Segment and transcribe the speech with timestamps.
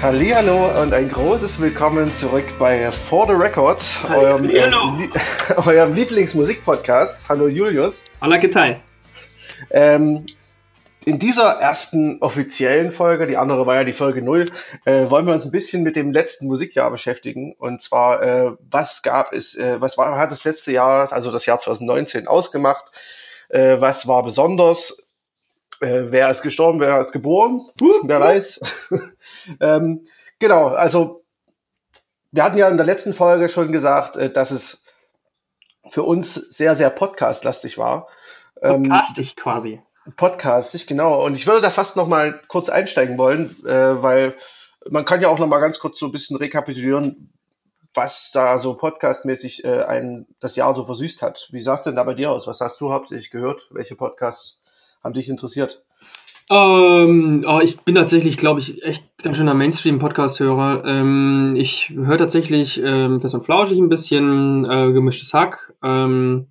[0.00, 5.10] Hallihallo und ein großes Willkommen zurück bei For the Record, eurem, äh, Lie
[5.56, 7.28] eurem Lieblingsmusikpodcast.
[7.28, 8.04] Hallo Julius.
[8.20, 8.80] Hallo Geteil.
[9.72, 10.24] Ähm,
[11.04, 14.46] in dieser ersten offiziellen Folge, die andere war ja die Folge 0,
[14.84, 17.56] äh, wollen wir uns ein bisschen mit dem letzten Musikjahr beschäftigen.
[17.58, 21.44] Und zwar, äh, was gab es, äh, was war, hat das letzte Jahr, also das
[21.44, 22.92] Jahr 2019 ausgemacht?
[23.48, 24.96] Äh, was war besonders?
[25.80, 27.66] Äh, wer ist gestorben, wer ist geboren?
[28.04, 28.60] wer weiß.
[29.60, 30.06] ähm,
[30.38, 31.24] genau, also
[32.32, 34.82] wir hatten ja in der letzten Folge schon gesagt, äh, dass es
[35.88, 38.08] für uns sehr, sehr podcastlastig war.
[38.60, 39.82] Ähm, Podcastig quasi.
[40.16, 41.24] Podcastig, genau.
[41.24, 44.36] Und ich würde da fast noch mal kurz einsteigen wollen, äh, weil
[44.88, 47.32] man kann ja auch noch mal ganz kurz so ein bisschen rekapitulieren,
[47.94, 51.48] was da so podcastmäßig äh, ein, das Jahr so versüßt hat.
[51.52, 52.46] Wie sah es denn da bei dir aus?
[52.46, 53.66] Was hast du hauptsächlich gehört?
[53.70, 54.60] Welche Podcasts
[55.08, 55.84] haben dich interessiert?
[56.50, 60.84] Ähm, oh, ich bin tatsächlich, glaube ich, echt ganz schöner Mainstream-Podcast-Hörer.
[60.84, 65.74] Ähm, ich höre tatsächlich ähm, Fest und Flauschig ein bisschen, äh, gemischtes Hack.
[65.82, 66.48] Ähm,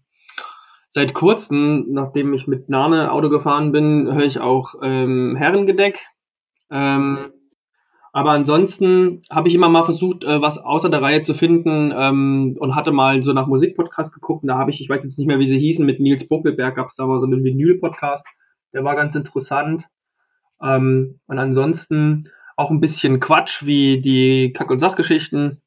[0.90, 6.08] seit kurzem, nachdem ich mit Nane Auto gefahren bin, höre ich auch ähm, Herrengedeck.
[6.72, 7.32] Ähm,
[8.14, 12.56] aber ansonsten habe ich immer mal versucht, äh, was außer der Reihe zu finden ähm,
[12.60, 14.44] und hatte mal so nach Musikpodcast geguckt.
[14.44, 16.76] Und da habe ich, ich weiß jetzt nicht mehr, wie sie hießen, mit Nils Buckelberg
[16.76, 18.26] gab es da mal so einen Vinyl-Podcast.
[18.78, 19.88] Der war ganz interessant.
[20.62, 25.64] Ähm, und ansonsten auch ein bisschen Quatsch wie die Kack- und Sachgeschichten.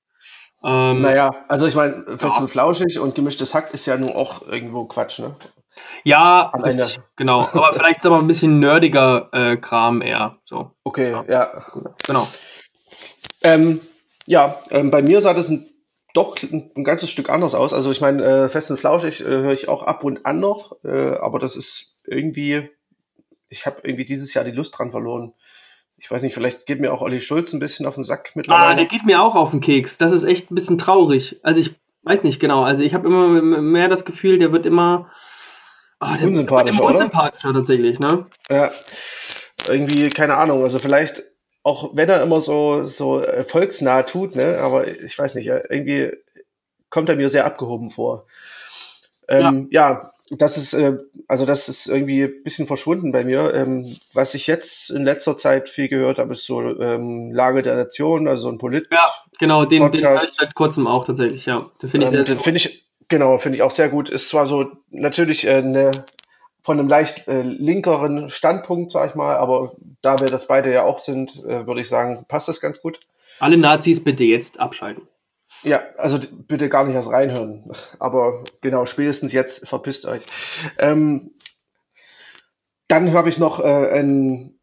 [0.63, 2.41] Ähm, naja, also ich meine, fest ja.
[2.41, 5.35] und flauschig und gemischtes Hack ist ja nun auch irgendwo Quatsch, ne?
[6.05, 7.49] Ja, richtig, genau.
[7.53, 10.39] Aber vielleicht ist aber ein bisschen nerdiger äh, Kram eher.
[10.45, 10.71] So.
[10.85, 11.25] Okay, ja.
[11.29, 11.63] ja.
[12.07, 12.29] Genau.
[13.43, 13.81] Ähm,
[14.27, 15.67] ja, ähm, bei mir sah das ein,
[16.15, 17.73] doch ein, ein, ganzes Stück anders aus.
[17.73, 20.77] Also ich meine, äh, fest und flauschig äh, höre ich auch ab und an noch,
[20.85, 22.71] äh, aber das ist irgendwie,
[23.51, 25.35] ich habe irgendwie dieses Jahr die Lust dran verloren.
[25.99, 28.65] Ich weiß nicht, vielleicht geht mir auch Olli Schulz ein bisschen auf den Sack mittlerweile.
[28.65, 29.99] Ah, der geht mir auch auf den Keks.
[29.99, 31.39] Das ist echt ein bisschen traurig.
[31.43, 31.75] Also ich
[32.05, 32.63] weiß nicht genau.
[32.63, 35.11] Also ich habe immer mehr das Gefühl, der wird immer
[36.03, 38.27] Oh, der unsympathischer, wird unsympathischer tatsächlich, ne?
[38.49, 38.73] Ja.
[39.69, 41.23] Irgendwie, keine Ahnung, also vielleicht,
[41.63, 46.11] auch wenn er immer so, so volksnah tut, ne, aber ich weiß nicht, irgendwie
[46.89, 48.27] kommt er mir sehr abgehoben vor.
[49.29, 49.91] Ähm, ja.
[49.91, 50.13] ja.
[50.31, 50.97] Das ist, äh,
[51.29, 53.53] also das ist irgendwie ein bisschen verschwunden bei mir.
[53.55, 57.75] Ähm, was ich jetzt in letzter Zeit viel gehört habe, ist so ähm, Lage der
[57.75, 58.89] Nation, also ein Polit.
[58.93, 61.71] Ja, genau, den, den höre ich seit kurzem auch tatsächlich, ja.
[61.83, 64.09] Den finde ich sehr, ähm, sehr Finde ich, Genau, finde ich auch sehr gut.
[64.09, 65.91] Ist zwar so natürlich äh, eine,
[66.63, 70.85] von einem leicht äh, linkeren Standpunkt, sag ich mal, aber da wir das beide ja
[70.85, 73.01] auch sind, äh, würde ich sagen, passt das ganz gut.
[73.41, 75.03] Alle Nazis bitte jetzt abschalten.
[75.63, 77.71] Ja, also bitte gar nicht erst reinhören.
[77.99, 80.25] Aber genau, spätestens jetzt verpisst euch.
[80.79, 81.33] Ähm,
[82.89, 84.59] dann habe ich noch äh, einen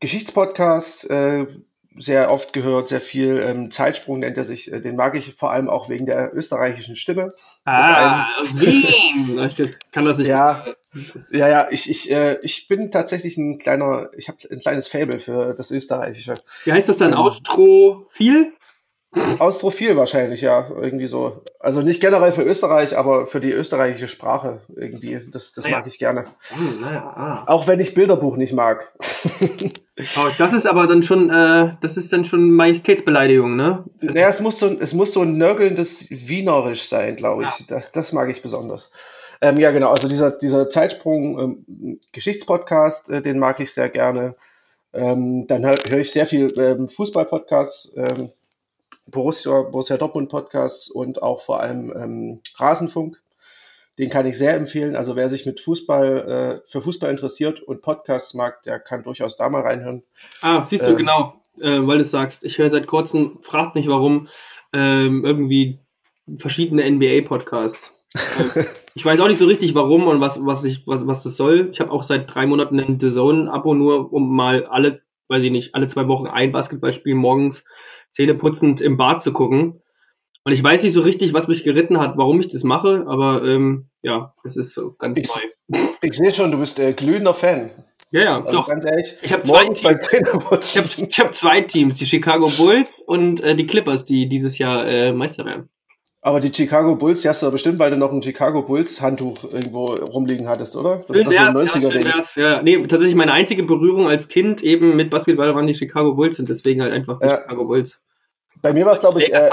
[0.00, 1.46] Geschichtspodcast, äh,
[1.98, 3.40] sehr oft gehört, sehr viel.
[3.40, 4.72] Ähm, Zeitsprung nennt er sich.
[4.72, 7.34] Äh, den mag ich vor allem auch wegen der österreichischen Stimme.
[7.64, 9.38] Ah, aus Wien!
[9.58, 10.28] ich kann das nicht.
[10.28, 10.66] Ja,
[11.30, 11.68] ja, ja.
[11.70, 15.70] Ich, ich, äh, ich bin tatsächlich ein kleiner, ich habe ein kleines Fable für das
[15.70, 16.34] Österreichische.
[16.64, 17.12] Wie heißt das dann?
[17.12, 17.18] Ähm,
[19.16, 19.40] Austrophil?
[19.40, 21.42] Austrophil wahrscheinlich, ja, irgendwie so.
[21.58, 25.20] Also nicht generell für Österreich, aber für die österreichische Sprache irgendwie.
[25.30, 25.78] Das, das naja.
[25.78, 26.24] mag ich gerne.
[26.50, 27.44] Hm, naja, ah.
[27.46, 28.94] Auch wenn ich Bilderbuch nicht mag.
[30.00, 33.84] oh, das ist aber dann schon, äh, das ist dann schon Majestätsbeleidigung, ne?
[34.00, 37.48] Naja, es muss so, es muss so ein nörgelndes Wienerisch sein, glaube ich.
[37.60, 37.66] Ja.
[37.68, 38.90] Das, das mag ich besonders.
[39.40, 39.90] Ähm, ja, genau.
[39.90, 44.34] Also dieser, dieser Zeitsprung ähm, Geschichtspodcast, äh, den mag ich sehr gerne.
[44.92, 47.94] Ähm, dann höre hör ich sehr viel ähm, Fußball-Podcasts.
[47.96, 48.30] Ähm,
[49.06, 53.20] Borussia, Borussia Dortmund Podcasts und auch vor allem ähm, Rasenfunk.
[53.98, 54.94] Den kann ich sehr empfehlen.
[54.94, 59.36] Also wer sich mit Fußball, äh, für Fußball interessiert und Podcasts mag, der kann durchaus
[59.36, 60.02] da mal reinhören.
[60.42, 63.88] Ah, siehst du, ähm, genau, äh, weil du sagst, ich höre seit kurzem, fragt mich
[63.88, 64.28] warum,
[64.72, 65.80] ähm, irgendwie
[66.36, 67.94] verschiedene NBA-Podcasts.
[68.54, 68.64] äh,
[68.94, 71.70] ich weiß auch nicht so richtig, warum und was, was, ich, was, was das soll.
[71.72, 75.50] Ich habe auch seit drei Monaten ein The Zone-Abo, nur um mal alle, weiß ich
[75.50, 77.64] nicht, alle zwei Wochen ein Basketballspiel morgens
[78.10, 79.82] zähneputzend im Bad zu gucken.
[80.44, 83.42] Und ich weiß nicht so richtig, was mich geritten hat, warum ich das mache, aber
[83.42, 85.80] ähm, ja, das ist so ganz ich, neu.
[86.02, 87.70] Ich sehe schon, du bist äh, glühender Fan.
[88.12, 88.68] Ja, ja, also doch.
[88.68, 89.64] Ganz ehrlich, ich habe zwei
[89.94, 90.12] Teams.
[90.12, 94.86] Ich habe hab zwei Teams, die Chicago Bulls und äh, die Clippers, die dieses Jahr
[94.86, 95.68] äh, Meister werden.
[96.26, 99.44] Aber die Chicago Bulls, die hast du bestimmt, weil du noch ein Chicago Bulls Handtuch
[99.44, 101.04] irgendwo rumliegen hattest, oder?
[101.06, 102.62] Das schön wär's, ja, schön wär's, ja.
[102.62, 106.48] Nee, tatsächlich meine einzige Berührung als Kind eben mit Basketball waren die Chicago Bulls und
[106.48, 107.42] deswegen halt einfach die ja.
[107.42, 108.02] Chicago Bulls.
[108.60, 109.48] Bei mir war es, glaube ich, äh,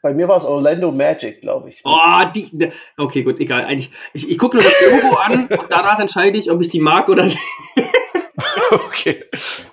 [0.00, 1.82] bei mir war es Orlando Magic, glaube ich.
[1.84, 3.64] Oh, die, okay, gut, egal.
[3.64, 6.80] Eigentlich, ich, ich gucke nur das Logo an und danach entscheide ich, ob ich die
[6.80, 7.38] mag oder nicht.
[8.70, 9.24] okay.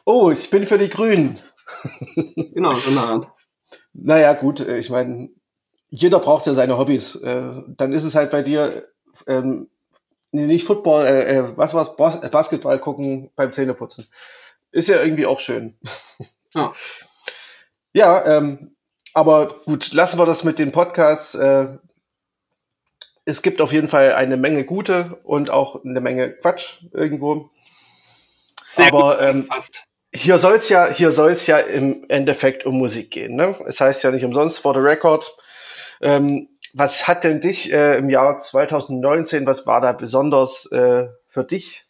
[0.06, 1.38] Oh, ich bin für die Grünen.
[2.56, 3.28] genau, Art.
[3.94, 5.30] Naja, gut, äh, ich meine,
[5.92, 7.16] jeder braucht ja seine Hobbys.
[7.16, 8.88] Äh, dann ist es halt bei dir
[9.28, 9.70] ähm,
[10.32, 14.08] nicht Football, äh, äh was war's, Bas Basketball gucken beim Zähneputzen.
[14.72, 15.78] Ist ja irgendwie auch schön.
[16.54, 16.74] Ja,
[17.94, 18.76] ja ähm,
[19.14, 21.34] aber gut, lassen wir das mit den Podcasts.
[21.34, 21.78] Äh,
[23.24, 27.52] es gibt auf jeden Fall eine Menge gute und auch eine Menge Quatsch irgendwo.
[28.60, 29.50] Sehr aber gut ähm,
[30.14, 33.36] hier soll es ja, hier soll's ja im Endeffekt um Musik gehen.
[33.36, 33.56] Ne?
[33.66, 35.34] Es heißt ja nicht umsonst for the record.
[36.02, 41.44] Ähm, was hat denn dich äh, im Jahr 2019, was war da besonders äh, für
[41.44, 41.86] dich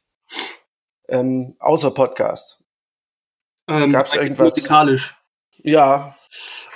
[1.07, 2.61] ähm, außer Podcast?
[3.67, 4.49] Ähm, Gab es irgendwas?
[4.49, 5.15] Musikalisch.
[5.63, 6.15] Ja.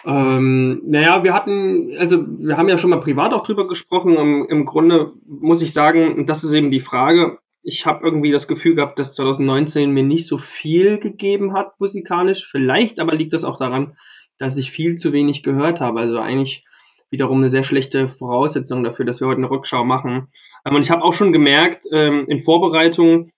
[0.06, 4.16] Ähm, naja, wir hatten, also wir haben ja schon mal privat auch drüber gesprochen.
[4.16, 7.40] Im, im Grunde muss ich sagen, das ist eben die Frage.
[7.64, 12.48] Ich habe irgendwie das Gefühl gehabt, dass 2019 mir nicht so viel gegeben hat musikalisch.
[12.50, 13.98] Vielleicht aber liegt das auch daran,
[14.38, 16.02] dass ich viel zu wenig gehört habe.
[16.02, 16.66] Also eigentlich
[17.10, 20.28] wiederum eine sehr schlechte Voraussetzung dafür, dass wir heute eine Rückschau machen.
[20.66, 23.32] Ähm, und ich habe auch schon gemerkt ähm, in Vorbereitung,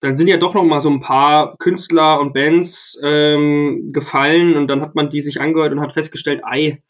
[0.00, 4.66] dann sind ja doch noch mal so ein paar Künstler und Bands ähm, gefallen und
[4.66, 6.82] dann hat man die sich angehört und hat festgestellt, ei,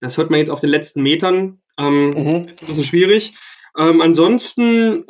[0.00, 1.60] das hört man jetzt auf den letzten Metern.
[1.78, 2.46] Mhm.
[2.48, 3.34] Ist ein bisschen schwierig.
[3.74, 5.04] Ansonsten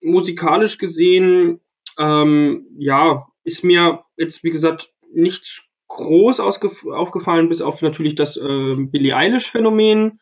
[0.00, 1.60] musikalisch gesehen,
[1.96, 9.16] ja, ist mir jetzt wie gesagt nichts groß aufgefallen, bis auf natürlich das äh, Billie
[9.16, 10.18] Eilish-Phänomen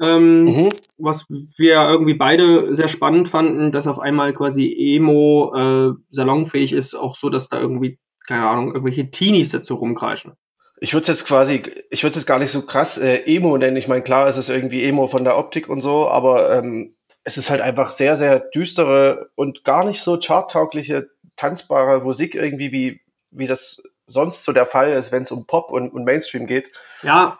[0.00, 0.68] ähm, mhm.
[0.96, 6.94] was wir irgendwie beide sehr spannend fanden, dass auf einmal quasi Emo äh, salonfähig ist,
[6.94, 10.34] auch so, dass da irgendwie, keine Ahnung, irgendwelche Teenies dazu rumkreischen.
[10.80, 13.76] Ich würde jetzt quasi, ich würde es gar nicht so krass äh, Emo nennen.
[13.76, 16.94] Ich meine, klar, es ist irgendwie Emo von der Optik und so, aber ähm,
[17.24, 22.70] es ist halt einfach sehr, sehr düstere und gar nicht so charttaugliche, tanzbare Musik irgendwie,
[22.70, 23.00] wie,
[23.32, 26.72] wie das sonst so der Fall ist, wenn es um Pop und, und Mainstream geht.
[27.02, 27.38] Ja,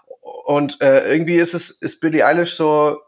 [0.48, 2.98] und äh, irgendwie ist es, ist Billie Eilish so,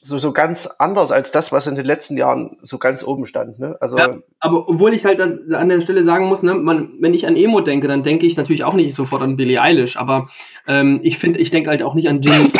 [0.00, 3.58] so, so ganz anders als das, was in den letzten Jahren so ganz oben stand.
[3.58, 3.76] Ne?
[3.80, 7.26] Also, ja, aber obwohl ich halt an der Stelle sagen muss, ne, man, wenn ich
[7.26, 10.28] an Emo denke, dann denke ich natürlich auch nicht sofort an Billie Eilish, aber
[10.66, 12.52] ähm, ich finde, ich denke halt auch nicht an Jimmy.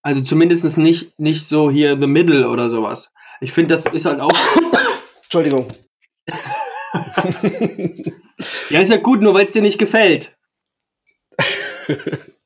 [0.00, 3.12] Also zumindest nicht, nicht so hier The Middle oder sowas.
[3.40, 4.32] Ich finde, das ist halt auch.
[5.24, 5.68] Entschuldigung.
[8.70, 10.36] ja, ist ja gut, nur weil es dir nicht gefällt.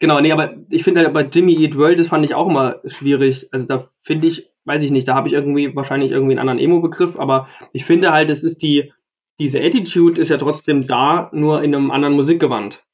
[0.00, 2.80] Genau, nee, aber ich finde halt bei Jimmy Eat World, das fand ich auch immer
[2.86, 3.48] schwierig.
[3.52, 6.58] Also da finde ich, weiß ich nicht, da habe ich irgendwie wahrscheinlich irgendwie einen anderen
[6.58, 8.92] Emo-Begriff, aber ich finde halt, es ist die,
[9.38, 12.84] diese Attitude ist ja trotzdem da, nur in einem anderen Musikgewand.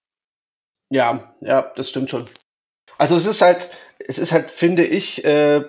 [0.90, 2.28] Ja, ja, das stimmt schon.
[2.98, 5.64] Also es ist halt, es ist halt, finde ich, äh,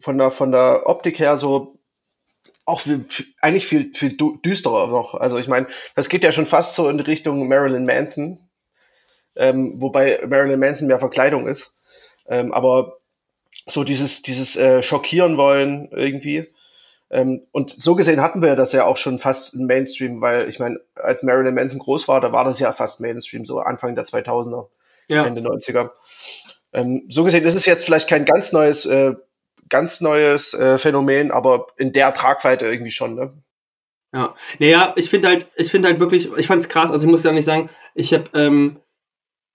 [0.00, 1.78] von der von der Optik her so
[2.64, 3.04] auch viel,
[3.40, 5.14] eigentlich viel, viel düsterer noch.
[5.14, 8.38] Also ich meine, das geht ja schon fast so in Richtung Marilyn Manson,
[9.34, 11.72] ähm, wobei Marilyn Manson mehr Verkleidung ist.
[12.28, 12.98] Ähm, aber
[13.66, 16.52] so dieses, dieses äh, Schockieren wollen irgendwie.
[17.10, 20.58] Ähm, und so gesehen hatten wir das ja auch schon fast im Mainstream, weil ich
[20.58, 24.04] meine, als Marilyn Manson groß war, da war das ja fast Mainstream, so Anfang der
[24.04, 24.68] 2000er,
[25.08, 25.26] ja.
[25.26, 25.90] Ende 90er.
[26.72, 29.14] Ähm, so gesehen ist es jetzt vielleicht kein ganz neues, äh,
[29.72, 33.32] ganz neues äh, Phänomen, aber in der Tragweite irgendwie schon, ne?
[34.14, 37.10] Ja, naja, ich finde halt, ich finde halt wirklich, ich fand es krass, also ich
[37.10, 38.78] muss ja nicht sagen, ich habe ähm,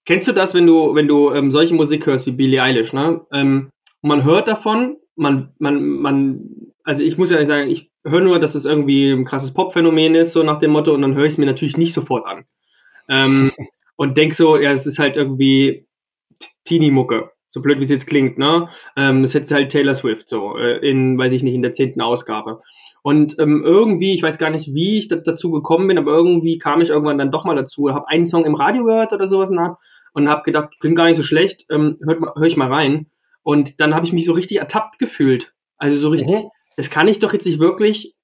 [0.08, 3.20] Kennst du das, wenn du, wenn du ähm, solche Musik hörst wie Billie Eilish, ne?
[3.30, 3.68] Ähm,
[4.00, 6.48] man hört davon, man, man, man,
[6.82, 9.52] also ich muss ja nicht sagen, ich höre nur, dass es das irgendwie ein krasses
[9.52, 12.24] Pop-Phänomen ist, so nach dem Motto, und dann höre ich es mir natürlich nicht sofort
[12.24, 12.46] an.
[13.10, 13.52] Ähm,
[13.96, 15.86] und denk so, ja, es ist halt irgendwie
[16.64, 17.30] Teenie-Mucke.
[17.50, 18.68] So blöd, wie es jetzt klingt, ne?
[18.96, 21.72] Ähm, das ist jetzt halt Taylor Swift, so, äh, in, weiß ich nicht, in der
[21.72, 22.60] zehnten Ausgabe.
[23.02, 26.80] Und ähm, irgendwie, ich weiß gar nicht, wie ich dazu gekommen bin, aber irgendwie kam
[26.80, 29.60] ich irgendwann dann doch mal dazu, habe einen Song im Radio gehört oder sowas und
[29.60, 29.78] hab
[30.12, 33.06] und habe gedacht, klingt gar nicht so schlecht, ähm, mal, hör ich mal rein.
[33.42, 35.54] Und dann habe ich mich so richtig ertappt gefühlt.
[35.78, 36.50] Also so richtig, mhm.
[36.76, 38.14] das kann ich doch jetzt nicht wirklich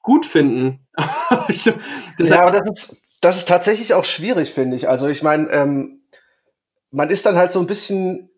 [0.00, 0.86] gut finden.
[1.28, 1.72] also,
[2.18, 4.88] ja, aber das ist, das ist tatsächlich auch schwierig, finde ich.
[4.88, 6.02] Also ich meine, ähm,
[6.90, 8.30] man ist dann halt so ein bisschen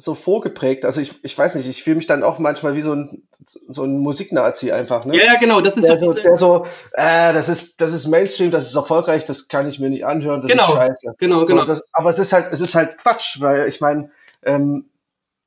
[0.00, 0.84] so vorgeprägt.
[0.84, 3.24] Also ich, ich weiß nicht, ich fühle mich dann auch manchmal wie so ein,
[3.66, 5.04] so ein Musiknazi einfach.
[5.04, 5.16] Ne?
[5.16, 5.60] Ja, ja, genau.
[5.60, 9.24] Das ist der so, der so äh, das ist, das ist Mainstream, das ist erfolgreich,
[9.24, 11.14] das kann ich mir nicht anhören, das genau, ist scheiße.
[11.18, 11.64] Genau, so, genau.
[11.64, 14.10] Das, aber es ist halt, es ist halt Quatsch, weil ich meine,
[14.44, 14.88] ähm,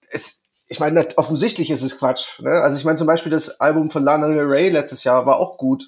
[0.09, 0.33] es,
[0.67, 2.41] ich meine, offensichtlich ist es Quatsch.
[2.41, 2.51] Ne?
[2.51, 5.57] Also ich meine zum Beispiel das Album von Lana Del Rey letztes Jahr war auch
[5.57, 5.85] gut.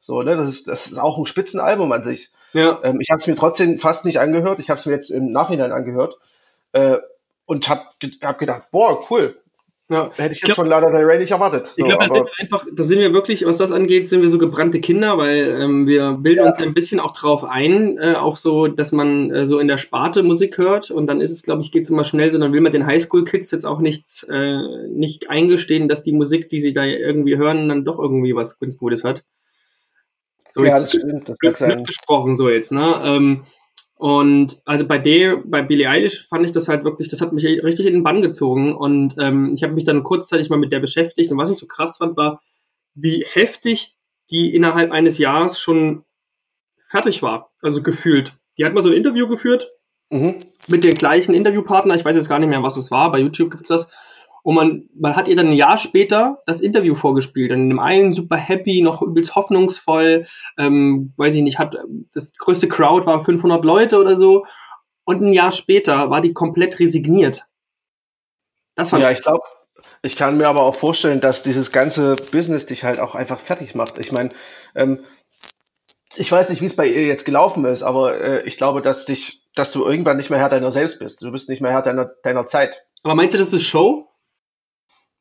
[0.00, 2.32] So, ne, das ist, das ist auch ein Spitzenalbum an sich.
[2.54, 2.80] Ja.
[2.82, 4.58] Ähm, ich habe es mir trotzdem fast nicht angehört.
[4.58, 6.18] Ich habe es mir jetzt im Nachhinein angehört.
[6.72, 6.98] Äh,
[7.50, 9.34] und hab, hab gedacht, boah, cool.
[9.88, 10.12] Ja.
[10.14, 11.66] Hätte ich jetzt glaub, von Lana Del Rey nicht erwartet.
[11.66, 14.22] So, ich glaube, da sind wir einfach, da sind wir wirklich, was das angeht, sind
[14.22, 16.46] wir so gebrannte Kinder, weil ähm, wir bilden ja.
[16.46, 19.78] uns ein bisschen auch drauf ein, äh, auch so, dass man äh, so in der
[19.78, 22.60] Sparte Musik hört und dann ist es, glaube ich, geht es immer schnell, sondern will
[22.60, 26.84] man den Highschool-Kids jetzt auch nichts, äh, nicht eingestehen, dass die Musik, die sie da
[26.84, 29.24] irgendwie hören, dann doch irgendwie was ganz Gutes hat.
[30.50, 31.28] So ja, das stimmt.
[31.28, 33.00] Das Glück, Glück gesprochen so jetzt, ne?
[33.04, 33.44] Ähm,
[34.00, 37.44] und also bei der, bei Billie Eilish fand ich das halt wirklich, das hat mich
[37.44, 38.74] richtig in den Bann gezogen.
[38.74, 41.30] Und ähm, ich habe mich dann kurzzeitig mal mit der beschäftigt.
[41.30, 42.40] Und was ich so krass fand, war,
[42.94, 43.94] wie heftig
[44.30, 46.02] die innerhalb eines Jahres schon
[46.78, 47.52] fertig war.
[47.60, 48.32] Also gefühlt.
[48.56, 49.70] Die hat mal so ein Interview geführt
[50.08, 50.46] mhm.
[50.66, 51.94] mit den gleichen Interviewpartner.
[51.94, 53.12] Ich weiß jetzt gar nicht mehr, was es war.
[53.12, 53.92] Bei YouTube gibt's das.
[54.42, 57.52] Und man, man hat ihr dann ein Jahr später das Interview vorgespielt.
[57.52, 60.26] Und in dem einen super happy, noch übelst hoffnungsvoll,
[60.58, 61.76] ähm, weiß ich nicht, hat
[62.12, 64.44] das größte Crowd war 500 Leute oder so.
[65.04, 67.46] Und ein Jahr später war die komplett resigniert.
[68.74, 69.42] Das war ja, ich glaube,
[70.02, 73.74] ich kann mir aber auch vorstellen, dass dieses ganze Business dich halt auch einfach fertig
[73.74, 73.98] macht.
[73.98, 74.30] Ich meine,
[74.74, 75.04] ähm,
[76.16, 79.04] ich weiß nicht, wie es bei ihr jetzt gelaufen ist, aber äh, ich glaube, dass
[79.04, 81.22] dich, dass du irgendwann nicht mehr Herr deiner selbst bist.
[81.22, 82.82] Du bist nicht mehr Herr deiner, deiner Zeit.
[83.02, 84.09] Aber meinst du, das ist Show?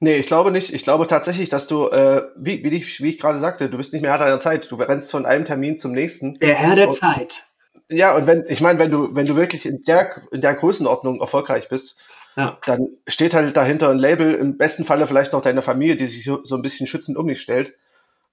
[0.02, 0.74] Nee, ich glaube nicht.
[0.74, 3.92] Ich glaube tatsächlich, dass du, äh, wie, wie, ich, wie ich gerade sagte, du bist
[3.92, 4.72] nicht mehr Herr deiner Zeit.
[4.72, 6.36] Du rennst von einem Termin zum nächsten.
[6.36, 7.46] Der Herr der und, Zeit.
[7.90, 11.20] Ja, und wenn, ich meine, wenn du, wenn du wirklich in der, in der Größenordnung
[11.20, 11.98] erfolgreich bist,
[12.38, 12.58] ja.
[12.66, 16.24] dann steht halt dahinter ein Label, im besten Falle vielleicht noch deine Familie, die sich
[16.24, 17.74] so, so ein bisschen schützend um dich stellt.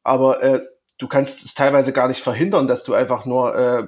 [0.04, 0.60] Aber äh,
[0.98, 3.86] du kannst es teilweise gar nicht verhindern, dass du einfach nur äh,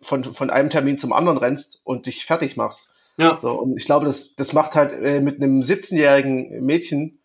[0.00, 2.88] von, von einem Termin zum anderen rennst und dich fertig machst.
[3.16, 3.38] Ja.
[3.40, 7.20] So, und ich glaube, das, das macht halt äh, mit einem 17-jährigen Mädchen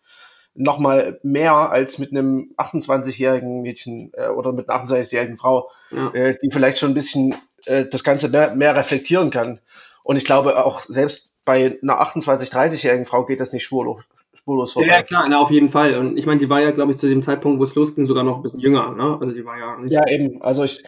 [0.54, 6.12] noch mal mehr als mit einem 28-jährigen Mädchen äh, oder mit einer 28-jährigen Frau, ja.
[6.12, 7.34] äh, die vielleicht schon ein bisschen
[7.66, 9.60] äh, das Ganze mehr, mehr reflektieren kann.
[10.02, 14.02] Und ich glaube auch selbst bei einer 28, 30-jährigen Frau geht das nicht spurlos,
[14.34, 14.88] spurlos vorbei.
[14.88, 15.96] Ja, klar, na, auf jeden Fall.
[15.96, 18.24] Und ich meine, die war ja, glaube ich, zu dem Zeitpunkt, wo es losging, sogar
[18.24, 18.94] noch ein bisschen jünger.
[18.94, 19.18] Ne?
[19.20, 19.92] Also die war ja nicht.
[19.92, 20.42] Ja, eben.
[20.42, 20.82] Also ich,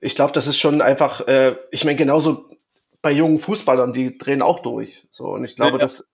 [0.00, 2.48] ich glaube, das ist schon einfach, äh, ich meine, genauso
[3.02, 5.06] bei jungen Fußballern, die drehen auch durch.
[5.10, 5.82] So, und ich glaube, ja, ja.
[5.82, 6.04] dass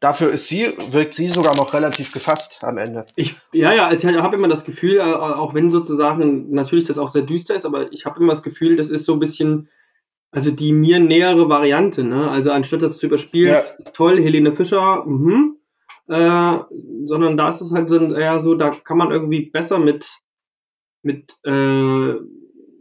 [0.00, 3.06] dafür ist sie, wirkt sie sogar noch relativ gefasst am Ende.
[3.16, 6.98] Ich, ja, ja, also ich habe immer das Gefühl, äh, auch wenn sozusagen natürlich das
[6.98, 9.68] auch sehr düster ist, aber ich habe immer das Gefühl, das ist so ein bisschen,
[10.30, 12.30] also die mir nähere Variante, ne?
[12.30, 13.90] Also anstatt das zu überspielen, ja.
[13.92, 15.56] toll, Helene Fischer, mhm,
[16.08, 16.58] äh,
[17.06, 20.18] sondern da ist es halt so, eher so, da kann man irgendwie besser mit,
[21.02, 22.14] mit, äh,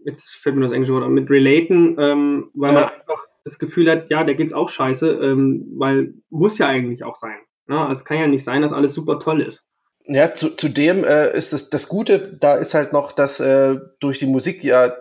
[0.05, 2.79] jetzt fällt mir das englische Wort an, mit relaten, ähm, weil ja.
[2.81, 7.03] man einfach das Gefühl hat, ja, der geht's auch scheiße, ähm, weil muss ja eigentlich
[7.03, 7.38] auch sein.
[7.67, 7.88] Ne?
[7.91, 9.69] Es kann ja nicht sein, dass alles super toll ist.
[10.05, 14.19] Ja, zu, zudem äh, ist das, das Gute, da ist halt noch, dass äh, durch
[14.19, 14.93] die Musik ja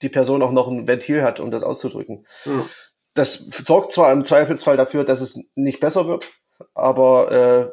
[0.00, 2.26] die Person auch noch ein Ventil hat, um das auszudrücken.
[2.44, 2.66] Ja.
[3.14, 6.30] Das sorgt zwar im Zweifelsfall dafür, dass es nicht besser wird,
[6.74, 7.72] aber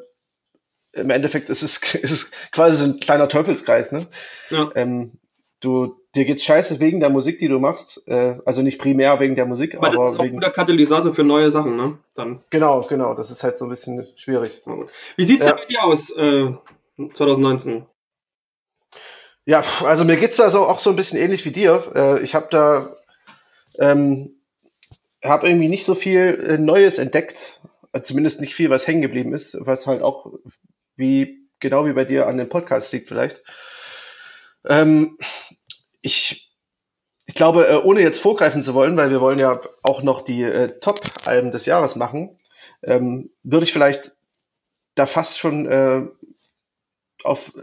[0.95, 3.91] äh, im Endeffekt ist es, ist es quasi so ein kleiner Teufelskreis.
[3.91, 4.07] Ne?
[4.49, 4.71] Ja.
[4.75, 5.19] Ähm,
[5.65, 8.01] du, dir geht's scheiße wegen der Musik, die du machst.
[8.07, 10.35] Äh, also nicht primär wegen der Musik, aber, aber das ist auch wegen.
[10.35, 11.97] ein guter Katalysator für neue Sachen, ne?
[12.13, 12.41] Dann.
[12.49, 13.13] Genau, genau.
[13.13, 14.61] Das ist halt so ein bisschen schwierig.
[15.17, 15.51] Wie sieht's ja.
[15.51, 16.53] denn bei dir aus, äh,
[17.13, 17.85] 2019?
[19.45, 21.91] Ja, also mir geht's da so auch so ein bisschen ähnlich wie dir.
[21.95, 22.95] Äh, ich habe da
[23.79, 24.35] ähm,
[25.23, 29.33] habe irgendwie nicht so viel äh, Neues entdeckt, äh, zumindest nicht viel, was hängen geblieben
[29.33, 30.33] ist, was halt auch
[30.95, 33.43] wie genau wie bei dir an dem Podcast liegt vielleicht.
[34.67, 35.17] Ähm,
[36.05, 36.53] ich,
[37.25, 40.43] ich glaube, äh, ohne jetzt vorgreifen zu wollen, weil wir wollen ja auch noch die
[40.43, 42.37] äh, Top-Alben des Jahres machen,
[42.83, 44.15] ähm, würde ich vielleicht
[44.93, 46.05] da fast schon äh,
[47.23, 47.53] auf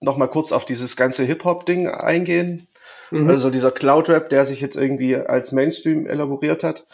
[0.00, 2.68] noch mal kurz auf dieses ganze Hip-Hop-Ding eingehen.
[3.10, 3.28] Mhm.
[3.28, 6.86] Also dieser Cloud-Rap, der sich jetzt irgendwie als Mainstream elaboriert hat,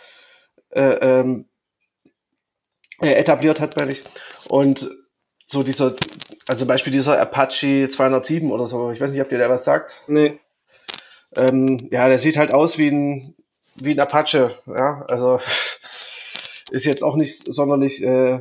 [0.71, 1.47] äh, ähm,
[3.01, 4.03] äh, etabliert hat, meine ich.
[4.49, 4.91] Und
[5.47, 5.95] so dieser,
[6.49, 9.65] also zum Beispiel dieser Apache 207 oder so, ich weiß nicht, ob dir der was
[9.65, 10.03] sagt.
[10.09, 10.41] Nee.
[11.37, 13.35] Ähm, ja, der sieht halt aus wie ein,
[13.77, 15.41] wie ein Apache, ja, also
[16.71, 18.41] ist jetzt auch nicht sonderlich, äh,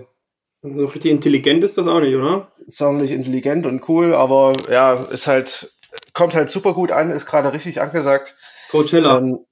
[0.61, 2.51] so richtig intelligent ist das auch nicht, oder?
[2.67, 5.71] Sonderlich intelligent und cool, aber ja, ist halt,
[6.13, 8.35] kommt halt super gut an, ist gerade richtig angesagt.
[8.71, 9.17] Coachella.
[9.17, 9.45] Ähm,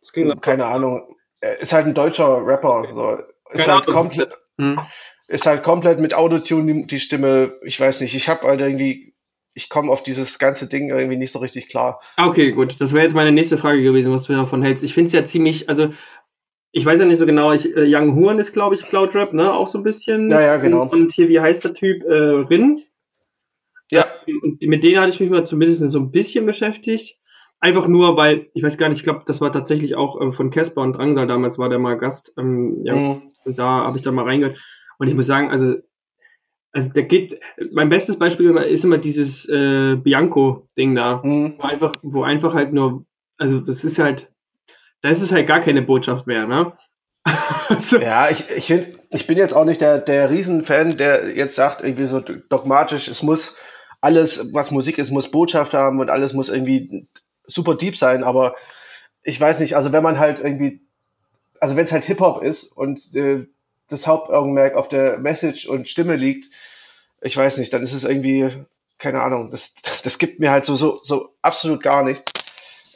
[0.00, 1.16] das ging keine Ahnung.
[1.60, 3.18] Ist halt ein deutscher Rapper, so.
[3.52, 3.94] Ist keine halt Ahnung.
[3.94, 4.38] komplett.
[4.56, 4.80] Hm
[5.28, 7.52] ist halt komplett mit Autotune die, die Stimme.
[7.62, 9.14] Ich weiß nicht, ich habe halt irgendwie,
[9.58, 12.00] ich komme auf dieses ganze Ding irgendwie nicht so richtig klar.
[12.16, 12.80] Okay, gut.
[12.80, 14.84] Das wäre jetzt meine nächste Frage gewesen, was du davon hältst.
[14.84, 15.88] Ich finde es ja ziemlich, also
[16.70, 19.32] ich weiß ja nicht so genau, ich, äh, Young Huan ist, glaube ich, Cloud Rap,
[19.32, 19.52] ne?
[19.52, 20.30] Auch so ein bisschen.
[20.30, 20.82] Ja, ja, genau.
[20.82, 22.04] Und, und hier, wie heißt der Typ?
[22.04, 22.84] Äh, Rin.
[23.90, 24.06] Ja.
[24.42, 27.18] Und mit denen hatte ich mich mal zumindest so ein bisschen beschäftigt.
[27.58, 30.50] Einfach nur, weil, ich weiß gar nicht, ich glaube, das war tatsächlich auch ähm, von
[30.50, 32.32] Casper und Drangsal, damals war der mal Gast.
[32.38, 33.32] Ähm, ja, mhm.
[33.44, 34.62] Und da habe ich da mal reingehört.
[34.98, 35.74] Und ich muss sagen, also
[36.72, 37.38] Also da geht,
[37.72, 41.54] mein bestes Beispiel ist immer dieses äh, Bianco-Ding da, Mhm.
[41.58, 43.04] wo einfach, wo einfach halt nur,
[43.38, 44.30] also das ist halt,
[45.00, 46.72] da ist es halt gar keine Botschaft mehr, ne?
[47.68, 51.56] also, Ja, ich, ich, find, ich bin jetzt auch nicht der, der Riesenfan, der jetzt
[51.56, 53.54] sagt, irgendwie so dogmatisch, es muss
[54.00, 57.08] alles, was Musik ist, muss Botschaft haben und alles muss irgendwie
[57.46, 58.54] super deep sein, aber
[59.22, 60.82] ich weiß nicht, also wenn man halt irgendwie,
[61.60, 63.46] also wenn es halt Hip-Hop ist und äh,
[63.88, 66.46] das Hauptaugenmerk auf der Message und Stimme liegt,
[67.20, 68.50] ich weiß nicht, dann ist es irgendwie,
[68.98, 72.30] keine Ahnung, das, das gibt mir halt so, so, so absolut gar nichts.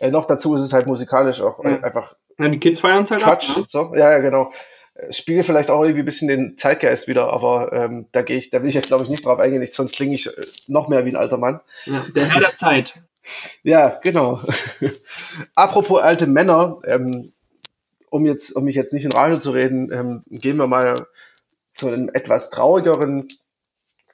[0.00, 1.80] Äh, noch dazu ist es halt musikalisch auch Ja.
[1.82, 3.50] einfach ja, die Kids feiern es halt Quatsch.
[3.50, 3.64] ab, ne?
[3.68, 4.50] So, ja, ja, genau.
[4.94, 8.50] Äh, Spiegelt vielleicht auch irgendwie ein bisschen den Zeitgeist wieder, aber ähm, da gehe ich,
[8.50, 11.04] da will ich jetzt glaube ich nicht drauf eingehen, sonst klinge ich äh, noch mehr
[11.04, 11.60] wie ein alter Mann.
[11.84, 12.94] Ja, der Herr der Zeit.
[13.62, 14.40] Ja, genau.
[15.54, 17.32] Apropos alte Männer, ähm,
[18.12, 21.06] um jetzt, um mich jetzt nicht in Rage zu reden, ähm, gehen wir mal
[21.74, 23.28] zu einem etwas traurigeren.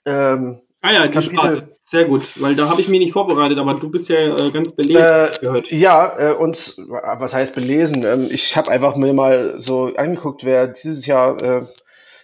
[0.06, 1.68] Ähm, Ah ja, die Kapitel- Sparte.
[1.82, 4.70] Sehr gut, weil da habe ich mich nicht vorbereitet, aber du bist ja äh, ganz
[4.76, 5.72] belegt äh, gehört.
[5.72, 8.04] ja, äh, und was heißt belesen?
[8.04, 11.66] Ähm, ich habe einfach mir mal so angeguckt, wer dieses Jahr äh,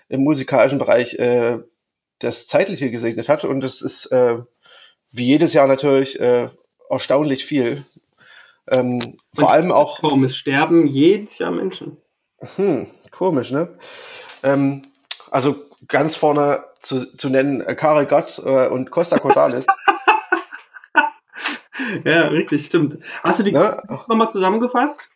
[0.09, 1.59] im musikalischen Bereich äh,
[2.21, 3.45] das Zeitliche gesegnet hat.
[3.45, 4.39] Und es ist äh,
[5.11, 6.51] wie jedes Jahr natürlich äh,
[6.89, 7.85] erstaunlich viel.
[8.73, 11.99] Ähm, vor allem auch Warum es sterben jedes Jahr Menschen?
[12.57, 13.77] Hm, komisch, ne?
[14.43, 14.83] Ähm,
[15.31, 15.57] also
[15.89, 19.67] ganz vorne zu, zu nennen äh, Karel Gott äh, und Costa Cordalis.
[22.05, 22.99] Ja, richtig, stimmt.
[23.23, 23.77] Hast du die Ne?
[23.89, 25.11] nochmal zusammengefasst?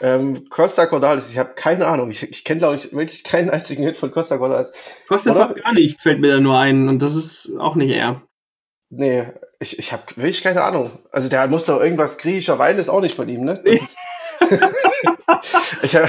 [0.00, 2.10] ähm, Costa Cordalis, ich habe keine Ahnung.
[2.10, 4.72] Ich, ich kenne, glaube ich, wirklich keinen einzigen Hit von Costa Cordalis.
[5.08, 5.18] Oder?
[5.18, 6.88] fast gar nichts, fällt mir da nur ein.
[6.88, 8.22] Und das ist auch nicht er.
[8.90, 10.98] Nee, ich, ich habe wirklich keine Ahnung.
[11.10, 13.60] Also der muss doch irgendwas griechischer Wein ist auch nicht von ihm, ne?
[13.64, 13.96] Ist,
[15.82, 16.08] ich, hab,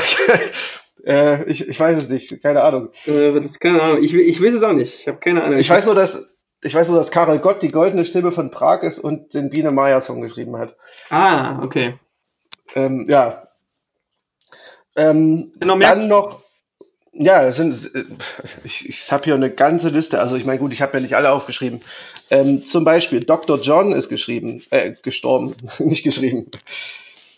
[1.05, 2.89] äh, ich, ich weiß es nicht, keine Ahnung.
[3.05, 4.03] Äh, das keine Ahnung.
[4.03, 4.99] Ich, ich weiß es auch nicht.
[4.99, 5.57] Ich habe keine Ahnung.
[5.59, 6.29] Ich weiß nur, dass
[6.62, 9.71] ich weiß nur, dass Karel Gott die goldene Stimme von Prag ist und den Biene
[9.71, 10.75] Maya Song geschrieben hat.
[11.09, 11.97] Ah, okay.
[12.75, 13.47] Ähm, ja.
[14.95, 16.43] Ähm, noch dann noch,
[17.13, 18.05] ja, es sind, äh,
[18.63, 21.15] ich, ich habe hier eine ganze Liste, also ich meine, gut, ich habe ja nicht
[21.15, 21.81] alle aufgeschrieben.
[22.29, 23.59] Ähm, zum Beispiel Dr.
[23.59, 26.49] John ist geschrieben, äh, gestorben, nicht geschrieben,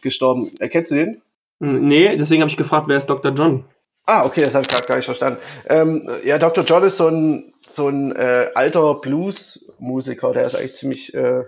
[0.01, 0.51] gestorben.
[0.60, 1.21] Erkennst du den?
[1.60, 3.34] Hm, Nee, deswegen habe ich gefragt, wer ist Dr.
[3.34, 3.65] John?
[4.05, 5.39] Ah, okay, das habe ich gerade gar nicht verstanden.
[5.67, 6.63] Ähm, ja, Dr.
[6.63, 11.43] John ist so ein, so ein äh, alter Blues-Musiker, der ist eigentlich ziemlich, äh,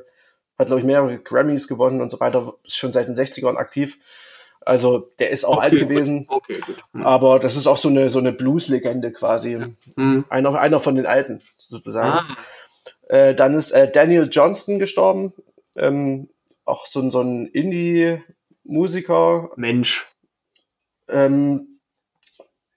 [0.58, 3.98] hat, glaube ich, mehrere Grammys gewonnen und so weiter, ist schon seit den 60ern aktiv.
[4.66, 6.26] Also der ist auch alt Okay, gewesen.
[6.28, 6.38] Gut.
[6.38, 6.78] Okay, gut.
[6.94, 7.04] Hm.
[7.04, 9.60] Aber das ist auch so eine, so eine Blues-Legende quasi.
[9.96, 10.26] Hm.
[10.30, 12.20] Einer, einer von den Alten, sozusagen.
[12.20, 12.38] Ah,
[13.10, 15.34] Äh, dann ist äh, Daniel Johnston gestorben.
[15.76, 16.30] Ähm,
[16.66, 19.50] auch so, ein- so ein Indie-Musiker.
[19.56, 20.08] Mensch.
[21.10, 21.80] Ähm,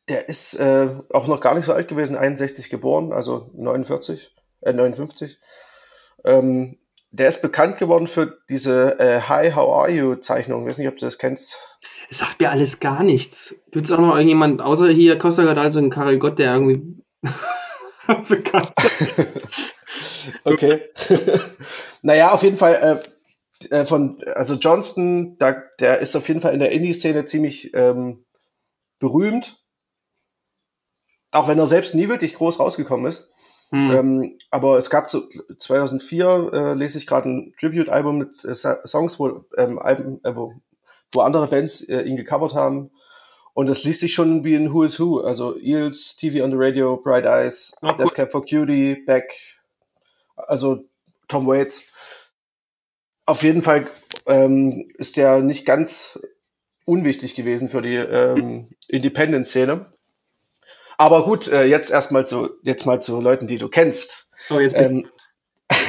[0.09, 4.73] der ist äh, auch noch gar nicht so alt gewesen, 61 geboren, also 49, äh,
[4.73, 5.39] 59.
[6.25, 6.79] Ähm,
[7.11, 10.63] der ist bekannt geworden für diese äh, Hi, how are you Zeichnung.
[10.63, 11.57] Ich weiß nicht, ob du das kennst.
[12.11, 13.55] Es sagt mir alles gar nichts.
[13.71, 17.03] Gibt es auch noch irgendjemand, außer hier Costa Gardalso und Karel Gott, der irgendwie
[18.29, 18.73] bekannt
[20.45, 20.83] Okay.
[22.03, 23.03] naja, auf jeden Fall
[23.71, 27.73] äh, äh, von, also Johnston, da, der ist auf jeden Fall in der Indie-Szene ziemlich
[27.75, 28.25] ähm,
[28.99, 29.59] berühmt.
[31.31, 33.29] Auch wenn er selbst nie wirklich groß rausgekommen ist.
[33.71, 33.91] Hm.
[33.91, 35.25] Ähm, aber es gab so
[35.59, 40.55] 2004 äh, lese ich gerade ein Tribute-Album mit äh, Songs, wo, ähm, Alben, äh, wo,
[41.13, 42.91] wo andere Bands äh, ihn gecovert haben.
[43.55, 45.21] Und das liest sich schon wie ein Who is Who.
[45.21, 48.05] Also Eels, TV on the Radio, Bright Eyes, Ah, cool.
[48.05, 49.33] Death Cab for Cutie, Beck,
[50.37, 50.85] also
[51.27, 51.83] Tom Waits.
[53.25, 53.89] Auf jeden Fall
[54.27, 56.21] ähm, ist der nicht ganz
[56.85, 59.87] unwichtig gewesen für die ähm, Independent-Szene.
[60.99, 64.29] Aber gut, äh, jetzt erstmal zu, jetzt mal zu Leuten, die du kennst.
[64.51, 64.75] oh, jetzt.
[64.77, 65.09] Ähm,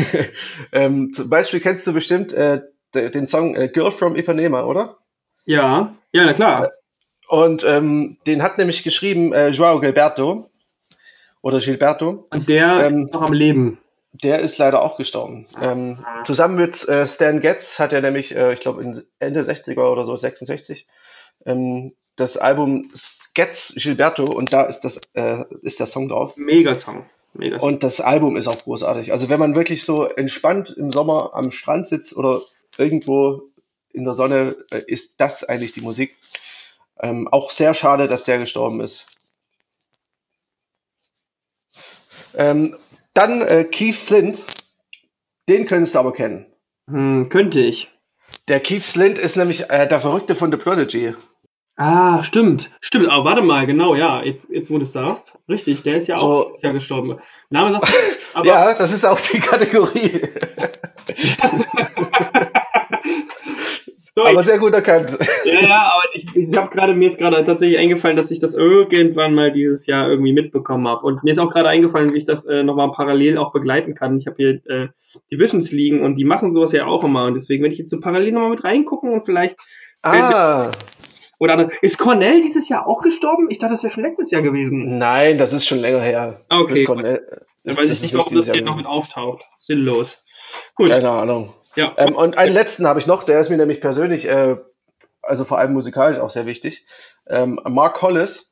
[0.71, 2.61] ähm, zum Beispiel kennst du bestimmt äh,
[2.93, 4.97] de- den Song äh, Girl from Ipanema, oder?
[5.45, 6.71] ja, ja, na klar.
[7.29, 10.45] Und ähm, den hat nämlich geschrieben äh, Joao Gilberto
[11.41, 12.27] oder Gilberto.
[12.31, 13.79] Und der ähm, ist noch am Leben.
[14.11, 15.47] Der ist leider auch gestorben.
[15.61, 18.81] Ähm, zusammen mit äh, Stan Getz hat er nämlich, äh, ich glaube,
[19.19, 20.87] Ende 60er oder so, 66,
[21.45, 22.91] ähm, das Album
[23.34, 26.36] Getz Gilberto und da ist, das, äh, ist der Song drauf.
[26.36, 27.06] Mega-Song.
[27.34, 27.69] Mega-Song.
[27.69, 29.12] Und das Album ist auch großartig.
[29.12, 32.41] Also wenn man wirklich so entspannt im Sommer am Strand sitzt oder
[32.77, 33.43] irgendwo
[33.93, 36.15] in der Sonne, äh, ist das eigentlich die Musik.
[36.99, 39.06] Ähm, auch sehr schade, dass der gestorben ist.
[42.34, 42.75] Ähm,
[43.13, 44.39] dann äh, Keith Flint.
[45.47, 46.47] Den könntest du aber kennen.
[46.89, 47.91] Hm, könnte ich.
[48.47, 51.13] Der Keith Flint ist nämlich äh, der Verrückte von The Prodigy.
[51.79, 52.71] Ah, stimmt.
[52.81, 53.07] Stimmt.
[53.09, 54.23] Aber warte mal, genau, ja.
[54.23, 55.37] Jetzt, jetzt wo du es sagst.
[55.47, 56.25] Richtig, der ist ja So.
[56.25, 57.19] auch Jahr gestorben.
[57.51, 57.93] Name sagt.
[58.33, 60.21] Aber ja, das ist auch die Kategorie.
[64.11, 65.15] so, Aber sehr gut erkannt.
[65.45, 68.55] Ja, ja, aber ich, ich habe gerade, mir ist gerade tatsächlich eingefallen, dass ich das
[68.55, 71.05] irgendwann mal dieses Jahr irgendwie mitbekommen habe.
[71.05, 74.17] Und mir ist auch gerade eingefallen, wie ich das äh, nochmal parallel auch begleiten kann.
[74.17, 74.87] Ich habe hier äh,
[75.31, 77.25] Divisions liegen und die machen sowas ja auch immer.
[77.25, 79.57] Und deswegen werde ich jetzt so parallel nochmal mit reingucken und vielleicht.
[80.01, 80.71] Ah,
[81.39, 83.47] Oder andere- ist Cornell dieses Jahr auch gestorben?
[83.50, 84.97] Ich dachte, das wäre schon letztes Jahr gewesen.
[84.97, 86.39] nein, das ist schon länger her.
[86.50, 86.86] Okay, gut.
[86.86, 87.21] kommt, äh,
[87.63, 89.43] Dann weiß ich nicht, warum das hier noch mit auftaucht.
[89.60, 90.23] Sinnlos.
[90.76, 90.89] Gut.
[90.89, 91.54] Keine Ahnung.
[91.76, 91.93] Ja.
[91.97, 94.56] Ähm, und einen letzten habe ich noch, der ist mir nämlich persönlich, äh,
[95.21, 96.86] also vor allem musikalisch auch sehr wichtig.
[97.28, 98.50] Ähm, Mark Hollis,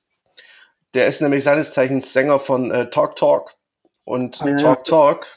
[0.93, 3.53] der ist nämlich seines Zeichens Sänger von äh, Talk Talk.
[4.03, 4.55] Und Ah, ja.
[4.57, 5.27] Talk Talk,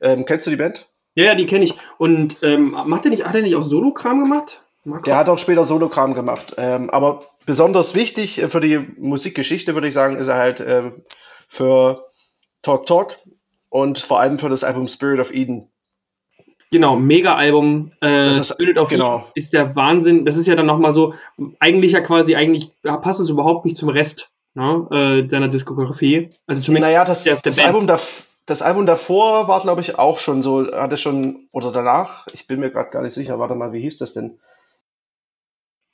[0.00, 0.86] ähm, kennst du die Band?
[1.14, 1.74] ja, ja, die kenne ich.
[1.98, 4.61] Und ähm, macht er nicht, hat er nicht auch Solo-Kram gemacht?
[4.84, 6.54] Der hat auch später Solokram gemacht.
[6.58, 10.90] Ähm, aber besonders wichtig äh, für die Musikgeschichte, würde ich sagen, ist er halt äh,
[11.48, 12.04] für
[12.62, 13.18] Talk Talk
[13.68, 15.68] und vor allem für das Album Spirit of Eden.
[16.72, 17.92] Genau, Mega-Album.
[18.00, 19.18] Äh, Das ist- Spirit of genau.
[19.18, 20.24] Eve ist der Wahnsinn.
[20.24, 21.14] Das ist ja dann nochmal so,
[21.60, 26.30] eigentlich ja quasi, eigentlich passt es überhaupt nicht zum Rest ne, äh, seiner Diskografie.
[26.46, 27.58] Also zumindest Naja, das, der- der das.
[27.60, 32.26] Album dav- das Album davor war, glaube ich, auch schon so, hatte schon, oder danach,
[32.32, 34.40] ich bin mir gerade gar nicht sicher, warte mal, wie hieß das denn?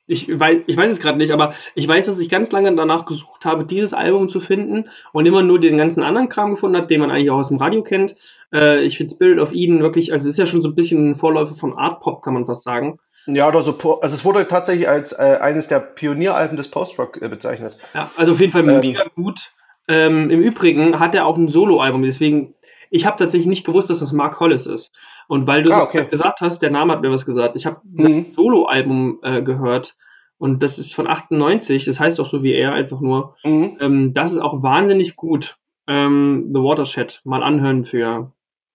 [0.09, 3.05] Ich weiß, ich weiß es gerade nicht, aber ich weiß, dass ich ganz lange danach
[3.05, 6.87] gesucht habe, dieses Album zu finden und immer nur den ganzen anderen Kram gefunden habe,
[6.87, 8.17] den man eigentlich auch aus dem Radio kennt.
[8.53, 11.11] Äh, ich finde Spirit of Eden wirklich, also es ist ja schon so ein bisschen
[11.11, 12.99] ein Vorläufer von Art Pop, kann man fast sagen.
[13.27, 17.29] Ja, oder so, also es wurde tatsächlich als äh, eines der Pionieralben des Post-Rock äh,
[17.29, 17.77] bezeichnet.
[17.93, 18.81] Ja, also auf jeden Fall Ähm.
[18.81, 19.53] mega gut.
[19.89, 22.55] Ähm, Im Übrigen hat er auch ein Soloalbum, deswegen,
[22.91, 24.93] ich habe tatsächlich nicht gewusst, dass das Mark Hollis ist.
[25.27, 26.07] Und weil du Ah, okay.
[26.11, 27.57] gesagt hast, der Name hat mir was gesagt.
[27.57, 28.03] Ich habe Mhm.
[28.03, 29.97] sein Soloalbum äh, gehört
[30.39, 33.37] und das ist von 98, das heißt auch so wie er, einfach nur.
[33.45, 33.77] Mhm.
[33.81, 35.57] Ähm, das ist auch wahnsinnig gut.
[35.87, 38.33] Ähm, The Watershed mal anhören für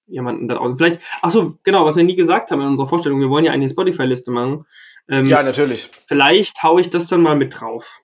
[0.08, 0.78] jemanden da draußen.
[0.78, 3.52] Vielleicht, ach so, genau, was wir nie gesagt haben in unserer Vorstellung, wir wollen ja
[3.52, 4.66] eine Spotify-Liste machen.
[5.08, 5.90] Ähm, Ja, natürlich.
[6.08, 8.00] Vielleicht haue ich das dann mal mit drauf.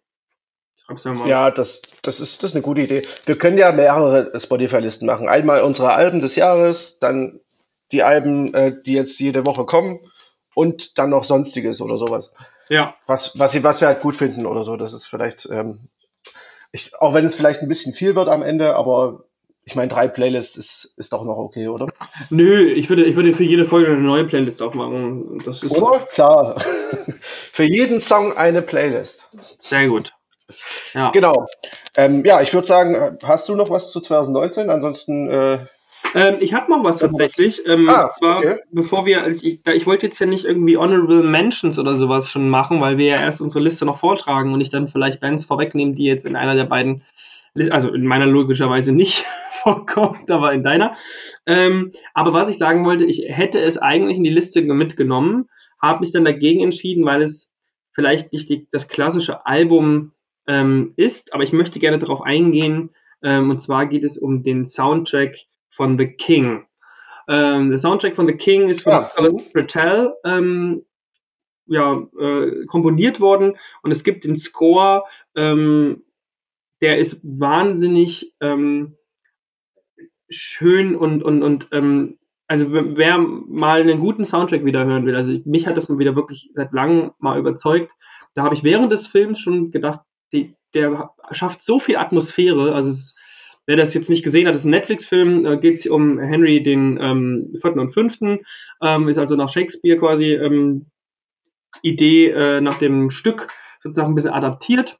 [0.77, 0.78] Ich schreib's mir mal.
[1.27, 3.03] Ja, das, das, ist, das ist eine gute Idee.
[3.25, 5.29] Wir können ja mehrere Spotify-Listen machen.
[5.29, 7.39] Einmal unsere Alben des Jahres, dann
[7.91, 9.99] die Alben, äh, die jetzt jede Woche kommen
[10.55, 12.31] und dann noch Sonstiges oder sowas.
[12.69, 12.95] ja.
[13.07, 14.75] Was, was, sie- was wir halt gut finden oder so.
[14.77, 15.89] Das ist vielleicht, ähm,
[16.71, 19.23] ich, auch wenn es vielleicht ein bisschen viel wird am Ende, aber
[19.65, 21.87] ich meine, drei Playlists ist, ist doch noch okay, oder?
[22.31, 25.39] Nö, ich würde, ich würde für jede Folge eine neue Playlist aufmachen.
[25.45, 25.99] Das ist Oder?
[26.11, 26.59] Klar.
[27.51, 29.29] Für jeden Song eine Playlist.
[29.59, 30.11] sehr gut.
[30.93, 31.11] Ja.
[31.11, 31.47] Genau.
[31.97, 34.69] Ähm, ja, ich würde sagen, hast du noch was zu 2019?
[34.69, 35.59] Ansonsten, äh,
[36.15, 37.61] Ähm, ich habe noch was tatsächlich.
[37.67, 38.57] Ähm, Ah, zwar, okay.
[38.71, 42.49] bevor wir, also ich, ich wollte jetzt ja nicht irgendwie Honorable Mentions oder sowas schon
[42.49, 45.95] machen, weil wir ja erst unsere Liste noch vortragen und ich dann vielleicht Bands vorwegnehmen,
[45.95, 47.03] die jetzt in einer der beiden,
[47.69, 49.25] also in meiner logischerweise nicht
[49.61, 50.95] vorkommt, aber in deiner.
[51.45, 55.49] Ähm, aber was ich sagen wollte, ich hätte es eigentlich in die Liste mitgenommen,
[55.81, 57.51] habe mich dann dagegen entschieden, weil es
[57.91, 60.13] vielleicht nicht die, das klassische Album
[60.49, 62.89] ähm, ist, aber ich möchte gerne darauf eingehen.
[63.23, 65.37] Ähm, und zwar geht es um den Soundtrack
[65.69, 66.65] von The King.
[67.29, 70.13] Ähm, der Soundtrack von The King ist von Ah, Nicholas Britell
[71.67, 75.03] ja, äh, komponiert worden und es gibt den Score,
[75.35, 76.03] ähm,
[76.81, 78.97] der ist wahnsinnig ähm,
[80.29, 85.15] schön und, und, und ähm, also wer- wer mal einen guten Soundtrack wieder hören will,
[85.15, 87.91] also mich hat das mal wieder wirklich seit langem mal überzeugt.
[88.33, 90.01] Da habe ich während des Films schon gedacht,
[90.33, 92.73] die, der schafft so viel Atmosphäre.
[92.73, 93.15] Also es,
[93.65, 96.97] wer das jetzt nicht gesehen hat, ist ein Netflix-Film, äh, geht es um Henry den
[97.01, 98.39] ähm, vierten und fünften,
[98.83, 100.87] ähm, ist also nach Shakespeare quasi ähm,
[101.81, 103.47] Idee äh, nach dem Stück
[103.81, 104.99] sozusagen ein bisschen adaptiert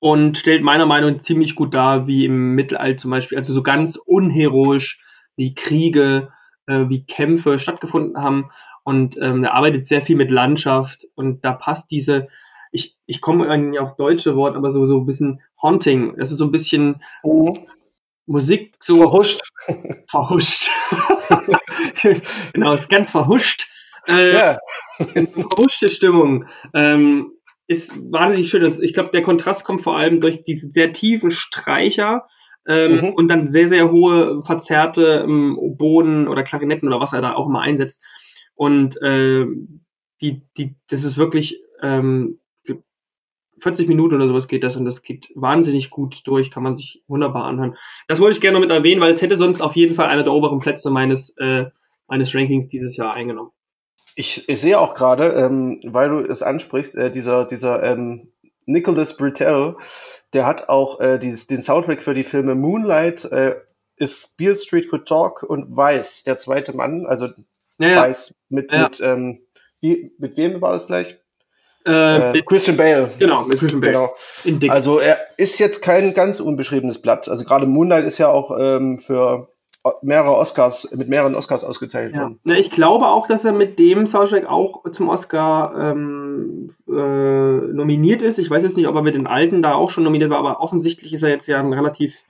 [0.00, 3.62] und stellt meiner Meinung nach ziemlich gut dar, wie im Mittelalter zum Beispiel, also so
[3.62, 5.00] ganz unheroisch,
[5.36, 6.32] wie Kriege,
[6.66, 8.50] äh, wie Kämpfe stattgefunden haben.
[8.82, 12.28] Und ähm, er arbeitet sehr viel mit Landschaft und da passt diese,
[12.74, 16.16] ich, ich komme nicht aufs deutsche Wort, aber so, so ein bisschen Haunting.
[16.18, 17.00] Das ist so ein bisschen
[18.26, 19.40] Musik so verhuscht.
[20.10, 20.70] verhuscht.
[22.52, 23.68] genau, ist ganz verhuscht.
[24.08, 24.58] Äh, Ja.
[25.14, 26.46] ganz verhuschte Stimmung.
[26.74, 27.32] Ähm,
[27.66, 28.62] ist wahnsinnig schön.
[28.62, 32.26] Das, ich glaube, der Kontrast kommt vor allem durch diese sehr tiefen Streicher
[32.66, 33.08] ähm, Mhm.
[33.14, 37.46] und dann sehr, sehr hohe, verzerrte ähm, Oboen oder Klarinetten oder was er da auch
[37.46, 38.02] immer einsetzt.
[38.54, 39.84] Und ähm,
[40.20, 42.40] die, die, das ist wirklich ähm,
[43.64, 47.02] 40 Minuten oder sowas geht das und das geht wahnsinnig gut durch, kann man sich
[47.08, 47.76] wunderbar anhören.
[48.08, 50.22] Das wollte ich gerne noch mit erwähnen, weil es hätte sonst auf jeden Fall einer
[50.22, 51.64] der oberen Plätze meines, äh,
[52.06, 53.52] meines Rankings dieses Jahr eingenommen.
[54.16, 58.32] Ich, ich sehe auch gerade, ähm, weil du es ansprichst, äh, dieser, dieser ähm,
[58.66, 59.76] Nicholas Britell,
[60.34, 63.56] der hat auch äh, dieses, den Soundtrack für die Filme Moonlight, äh,
[63.98, 67.28] If Beale Street Could Talk und Weiß, der zweite Mann, also
[67.78, 67.96] ja, ja.
[68.02, 68.82] Weiß mit, ja.
[68.82, 69.40] mit, ähm,
[69.80, 71.18] wie, mit wem war das gleich?
[71.86, 73.10] Äh, äh, Christian Bale.
[73.18, 74.10] Genau, mit Christian Bale.
[74.44, 74.72] Genau.
[74.72, 77.28] Also er ist jetzt kein ganz unbeschriebenes Blatt.
[77.28, 79.48] Also gerade Moonlight ist ja auch ähm, für
[80.00, 82.22] mehrere Oscars, mit mehreren Oscars ausgezeichnet ja.
[82.22, 82.40] worden.
[82.44, 88.22] Ja, ich glaube auch, dass er mit dem Soundtrack auch zum Oscar ähm, äh, nominiert
[88.22, 88.38] ist.
[88.38, 90.60] Ich weiß jetzt nicht, ob er mit den alten da auch schon nominiert war, aber
[90.60, 92.22] offensichtlich ist er jetzt ja ein relativ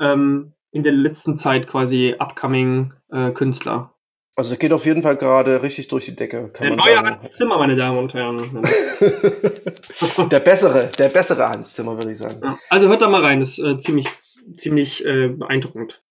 [0.00, 3.93] ähm, in der letzten Zeit quasi upcoming äh, Künstler.
[4.36, 6.50] Also geht auf jeden Fall gerade richtig durch die Decke.
[6.58, 7.08] der neue sagen.
[7.08, 8.62] Hans Zimmer, meine Damen und Herren.
[10.30, 12.40] der bessere, der bessere Hans Zimmer, würde ich sagen.
[12.42, 14.08] Ja, also hört da mal rein, das ist äh, ziemlich,
[14.56, 16.02] ziemlich äh, beeindruckend.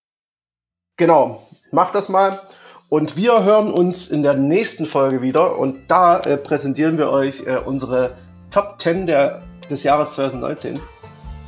[0.96, 2.40] Genau, macht das mal.
[2.88, 7.46] Und wir hören uns in der nächsten Folge wieder und da äh, präsentieren wir euch
[7.46, 8.16] äh, unsere
[8.50, 10.80] Top 10 der, des Jahres 2019.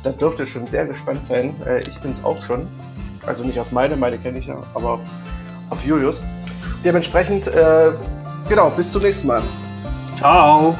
[0.03, 1.55] Da dürft ihr schon sehr gespannt sein.
[1.65, 2.67] Äh, ich bin es auch schon.
[3.25, 4.99] Also nicht auf meine, meine kenne ich ja, aber
[5.69, 6.21] auf Julius.
[6.83, 7.91] Dementsprechend, äh,
[8.47, 9.41] genau, bis zum nächsten Mal.
[10.17, 10.75] Ciao.